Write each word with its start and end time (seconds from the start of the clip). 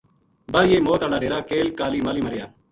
بر 0.53 0.65
یہ 0.71 0.79
موت 0.85 1.01
ہالا 1.03 1.17
ڈیرا 1.21 1.39
کیل 1.49 1.67
کالی 1.79 1.99
ماہلی 2.05 2.21
ما 2.23 2.29
رہیا 2.31 2.47